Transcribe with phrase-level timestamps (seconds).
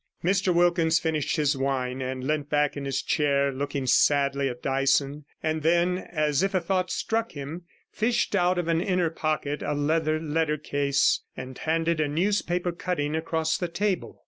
[0.23, 5.25] Mr Wilkins finished his wine, and leant back in his chair, looking sadly at Dyson;
[5.43, 9.75] and then, as if a thought struck him, fished out of an inner pocket a
[9.77, 14.19] 33 leather lettercase, and handed a newspaper cutting across the table.